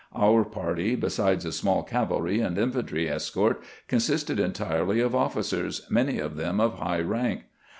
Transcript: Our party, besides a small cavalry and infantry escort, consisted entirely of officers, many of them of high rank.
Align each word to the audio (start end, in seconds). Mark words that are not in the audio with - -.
Our 0.17 0.43
party, 0.45 0.95
besides 0.95 1.45
a 1.45 1.51
small 1.51 1.83
cavalry 1.83 2.39
and 2.39 2.57
infantry 2.57 3.07
escort, 3.07 3.61
consisted 3.87 4.39
entirely 4.39 4.99
of 4.99 5.13
officers, 5.13 5.85
many 5.91 6.17
of 6.17 6.37
them 6.37 6.59
of 6.59 6.79
high 6.79 7.01
rank. 7.01 7.43